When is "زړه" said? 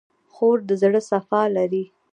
0.81-1.01